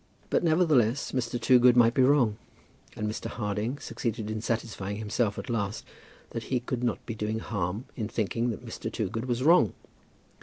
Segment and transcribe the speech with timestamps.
[0.31, 1.39] But, nevertheless, Mr.
[1.39, 2.37] Toogood might be wrong;
[2.95, 3.27] and Mr.
[3.27, 5.85] Harding succeeded in satisfying himself at last
[6.31, 8.91] that he could not be doing harm in thinking that Mr.
[8.91, 9.73] Toogood was wrong.